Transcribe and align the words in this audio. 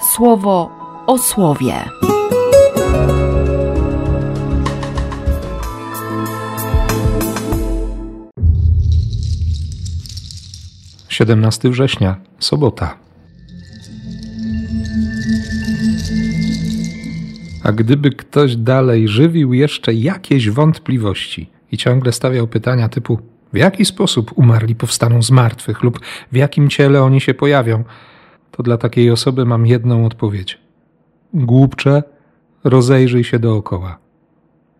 słowo 0.00 0.70
o 1.06 1.18
słowie. 1.18 1.74
Siedemnasty 11.08 11.70
września, 11.70 12.16
sobota. 12.38 12.96
A 17.64 17.72
gdyby 17.72 18.10
ktoś 18.10 18.56
dalej 18.56 19.08
żywił 19.08 19.52
jeszcze 19.52 19.94
jakieś 19.94 20.50
wątpliwości 20.50 21.50
i 21.72 21.76
ciągle 21.76 22.12
stawiał 22.12 22.46
pytania 22.46 22.88
typu 22.88 23.18
w 23.52 23.56
jaki 23.56 23.84
sposób 23.84 24.32
umarli 24.34 24.74
powstaną 24.74 25.22
z 25.22 25.30
martwych 25.30 25.82
lub 25.82 26.00
w 26.32 26.36
jakim 26.36 26.68
ciele 26.68 27.02
oni 27.02 27.20
się 27.20 27.34
pojawią, 27.34 27.84
to 28.60 28.64
dla 28.64 28.76
takiej 28.76 29.10
osoby 29.10 29.44
mam 29.44 29.66
jedną 29.66 30.06
odpowiedź. 30.06 30.58
Głupcze, 31.34 32.02
rozejrzyj 32.64 33.24
się 33.24 33.38
dookoła. 33.38 33.98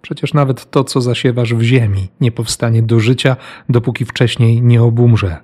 Przecież 0.03 0.35
nawet 0.35 0.71
to, 0.71 0.85
co 0.85 1.01
zasiewasz 1.01 1.55
w 1.55 1.63
ziemi, 1.63 2.09
nie 2.21 2.33
powstanie 2.33 2.83
do 2.83 3.01
życia, 3.01 3.37
dopóki 3.69 4.05
wcześniej 4.05 4.63
nie 4.63 4.83
obumrze. 4.83 5.37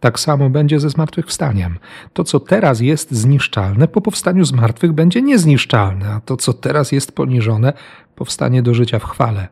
Tak 0.00 0.20
samo 0.20 0.50
będzie 0.50 0.80
ze 0.80 0.90
zmartwychwstaniem. 0.90 1.78
To, 2.12 2.24
co 2.24 2.40
teraz 2.40 2.80
jest 2.80 3.10
zniszczalne, 3.10 3.88
po 3.88 4.00
powstaniu 4.00 4.44
z 4.44 4.52
martwych 4.52 4.92
będzie 4.92 5.22
niezniszczalne, 5.22 6.08
a 6.08 6.20
to, 6.20 6.36
co 6.36 6.52
teraz 6.52 6.92
jest 6.92 7.12
poniżone, 7.12 7.72
powstanie 8.14 8.62
do 8.62 8.74
życia 8.74 8.98
w 8.98 9.04
chwale. 9.04 9.48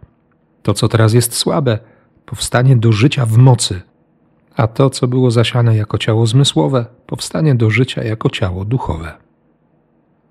To, 0.62 0.74
co 0.74 0.88
teraz 0.88 1.12
jest 1.12 1.34
słabe, 1.34 1.78
powstanie 2.26 2.76
do 2.76 2.92
życia 2.92 3.26
w 3.26 3.38
mocy, 3.38 3.80
a 4.58 4.66
to, 4.66 4.90
co 4.90 5.08
było 5.08 5.30
zasiane 5.30 5.76
jako 5.76 5.98
ciało 5.98 6.26
zmysłowe, 6.26 6.86
powstanie 7.06 7.54
do 7.54 7.70
życia 7.70 8.04
jako 8.04 8.30
ciało 8.30 8.64
duchowe. 8.64 9.12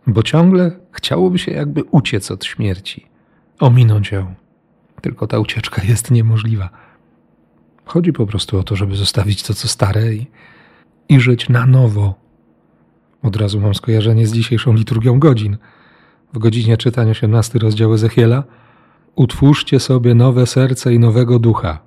Bo 0.08 0.24
ciągle 0.24 0.72
chciałoby 0.92 1.40
się 1.40 1.52
jakby 1.52 1.84
uciec 1.84 2.32
od 2.32 2.46
śmierci, 2.46 3.06
ominąć 3.60 4.12
ją. 4.12 4.34
Tylko 5.02 5.28
ta 5.28 5.40
ucieczka 5.40 5.84
jest 5.84 6.12
niemożliwa. 6.12 6.70
Chodzi 7.86 8.14
po 8.14 8.26
prostu 8.26 8.60
o 8.60 8.64
to, 8.64 8.76
żeby 8.76 8.96
zostawić 8.96 9.44
to, 9.44 9.54
co 9.54 9.68
stare 9.68 10.14
i, 10.14 10.28
i 11.10 11.20
żyć 11.20 11.50
na 11.50 11.66
nowo. 11.66 12.16
Od 13.24 13.36
razu 13.36 13.60
mam 13.60 13.76
skojarzenie 13.76 14.28
z 14.28 14.32
dzisiejszą 14.32 14.74
liturgią 14.74 15.20
godzin. 15.20 15.58
W 16.34 16.38
godzinie 16.38 16.78
czytania 16.78 17.12
18 17.12 17.60
rozdział 17.60 17.94
Ezechiela 17.94 18.44
Utwórzcie 19.16 19.80
sobie 19.80 20.16
nowe 20.16 20.46
serce 20.46 20.94
i 20.94 21.00
nowego 21.00 21.40
ducha. 21.40 21.80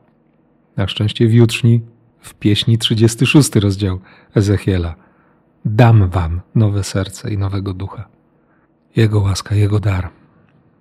Na 0.76 0.88
szczęście 0.88 1.28
w 1.28 1.32
jutrzni 1.32 1.80
w 2.20 2.34
pieśni 2.34 2.78
36 2.78 3.56
rozdział 3.56 4.00
Ezechiela. 4.34 4.94
Dam 5.64 6.08
wam 6.08 6.40
nowe 6.54 6.84
serce 6.84 7.30
i 7.30 7.38
nowego 7.38 7.74
ducha. 7.74 8.08
Jego 8.96 9.20
łaska, 9.20 9.54
Jego 9.54 9.80
dar. 9.80 10.10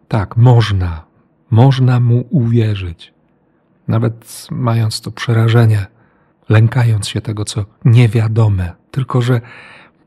Tak, 0.08 0.38
można, 0.38 1.06
można 1.52 2.00
Mu 2.00 2.28
uwierzyć. 2.30 3.14
Nawet 3.88 4.48
mając 4.52 5.02
to 5.02 5.12
przerażenie, 5.12 5.88
lękając 6.50 7.08
się 7.08 7.22
tego, 7.22 7.46
co 7.46 7.66
niewiadome, 7.86 8.74
tylko 8.92 9.22
że 9.22 9.42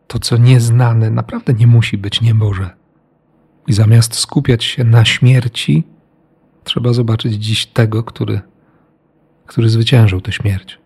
to, 0.06 0.18
co 0.18 0.36
nieznane, 0.36 1.10
naprawdę 1.10 1.54
nie 1.54 1.66
musi 1.66 1.98
być 1.98 2.20
nieboże. 2.20 2.70
I 3.66 3.72
zamiast 3.72 4.14
skupiać 4.14 4.64
się 4.64 4.84
na 4.84 5.04
śmierci, 5.04 5.84
trzeba 6.64 6.92
zobaczyć 6.92 7.32
dziś 7.32 7.66
tego, 7.66 8.02
który, 8.02 8.40
który 9.46 9.68
zwyciężył 9.68 10.20
tę 10.20 10.32
śmierć 10.32 10.81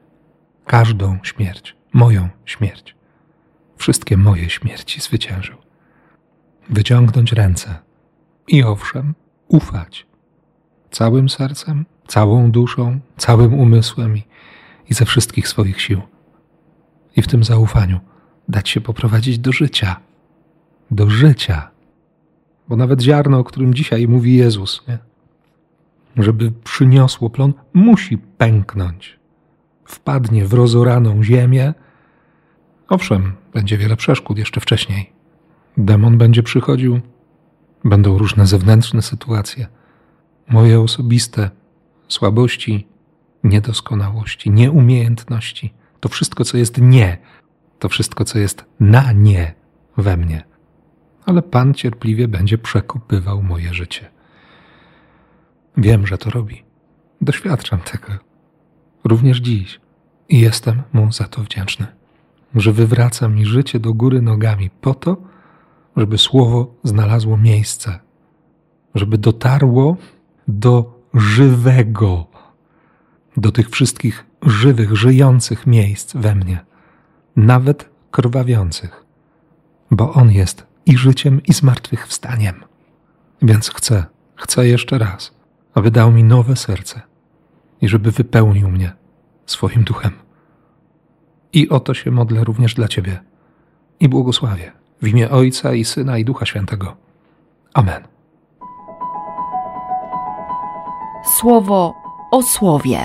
każdą 0.66 1.18
śmierć, 1.22 1.76
moją 1.92 2.28
śmierć. 2.44 2.96
Wszystkie 3.76 4.16
moje 4.16 4.50
śmierci 4.50 5.00
zwyciężył. 5.00 5.56
Wyciągnąć 6.70 7.32
ręce 7.32 7.78
i 8.48 8.62
owszem, 8.62 9.14
ufać 9.48 10.06
całym 10.90 11.28
sercem, 11.28 11.86
całą 12.06 12.50
duszą, 12.50 13.00
całym 13.16 13.54
umysłem 13.54 14.16
i, 14.16 14.22
i 14.90 14.94
ze 14.94 15.04
wszystkich 15.04 15.48
swoich 15.48 15.80
sił. 15.80 16.00
I 17.16 17.22
w 17.22 17.28
tym 17.28 17.44
zaufaniu 17.44 18.00
dać 18.48 18.68
się 18.68 18.80
poprowadzić 18.80 19.38
do 19.38 19.52
życia. 19.52 20.00
Do 20.90 21.10
życia. 21.10 21.70
Bo 22.68 22.76
nawet 22.76 23.00
ziarno, 23.00 23.38
o 23.38 23.44
którym 23.44 23.74
dzisiaj 23.74 24.08
mówi 24.08 24.36
Jezus, 24.36 24.82
nie? 24.88 24.98
żeby 26.24 26.52
przyniosło 26.64 27.30
plon, 27.30 27.52
musi 27.74 28.18
pęknąć 28.18 29.18
wpadnie 29.86 30.44
w 30.44 30.52
rozoraną 30.52 31.22
ziemię, 31.22 31.74
owszem, 32.88 33.32
będzie 33.54 33.78
wiele 33.78 33.96
przeszkód 33.96 34.38
jeszcze 34.38 34.60
wcześniej. 34.60 35.12
Demon 35.76 36.18
będzie 36.18 36.42
przychodził, 36.42 37.00
będą 37.84 38.18
różne 38.18 38.46
zewnętrzne 38.46 39.02
sytuacje, 39.02 39.66
moje 40.48 40.80
osobiste 40.80 41.50
słabości, 42.08 42.86
niedoskonałości, 43.44 44.50
nieumiejętności, 44.50 45.74
to 46.00 46.08
wszystko, 46.08 46.44
co 46.44 46.56
jest 46.56 46.78
nie, 46.80 47.18
to 47.78 47.88
wszystko, 47.88 48.24
co 48.24 48.38
jest 48.38 48.64
na 48.80 49.12
nie 49.12 49.54
we 49.96 50.16
mnie. 50.16 50.44
Ale 51.26 51.42
Pan 51.42 51.74
cierpliwie 51.74 52.28
będzie 52.28 52.58
przekopywał 52.58 53.42
moje 53.42 53.74
życie. 53.74 54.10
Wiem, 55.76 56.06
że 56.06 56.18
to 56.18 56.30
robi. 56.30 56.64
Doświadczam 57.20 57.80
tego 57.80 58.12
również 59.08 59.38
dziś. 59.38 59.80
I 60.28 60.40
jestem 60.40 60.82
mu 60.92 61.12
za 61.12 61.24
to 61.24 61.42
wdzięczny, 61.42 61.86
że 62.54 62.72
wywraca 62.72 63.28
mi 63.28 63.46
życie 63.46 63.80
do 63.80 63.94
góry 63.94 64.22
nogami 64.22 64.70
po 64.70 64.94
to, 64.94 65.16
żeby 65.96 66.18
słowo 66.18 66.74
znalazło 66.84 67.36
miejsce, 67.36 67.98
żeby 68.94 69.18
dotarło 69.18 69.96
do 70.48 71.00
żywego, 71.14 72.26
do 73.36 73.52
tych 73.52 73.70
wszystkich 73.70 74.26
żywych, 74.42 74.96
żyjących 74.96 75.66
miejsc 75.66 76.16
we 76.16 76.34
mnie, 76.34 76.64
nawet 77.36 77.90
krwawiących, 78.10 79.04
bo 79.90 80.12
On 80.12 80.30
jest 80.30 80.66
i 80.86 80.96
życiem, 80.96 81.42
i 81.42 81.52
zmartwychwstaniem. 81.52 82.64
Więc 83.42 83.70
chcę, 83.70 84.06
chcę 84.36 84.68
jeszcze 84.68 84.98
raz, 84.98 85.34
aby 85.74 85.90
dał 85.90 86.12
mi 86.12 86.24
nowe 86.24 86.56
serce 86.56 87.15
i 87.80 87.88
żeby 87.88 88.10
wypełnił 88.10 88.68
mnie 88.68 88.92
swoim 89.46 89.84
duchem. 89.84 90.12
I 91.52 91.68
o 91.68 91.80
to 91.80 91.94
się 91.94 92.10
modlę 92.10 92.44
również 92.44 92.74
dla 92.74 92.88
Ciebie 92.88 93.20
i 94.00 94.08
błogosławię 94.08 94.72
w 95.02 95.08
imię 95.08 95.30
Ojca 95.30 95.74
i 95.74 95.84
Syna 95.84 96.18
i 96.18 96.24
Ducha 96.24 96.46
Świętego. 96.46 96.96
Amen. 97.74 98.02
Słowo 101.24 101.94
o 102.30 102.42
słowie. 102.42 102.98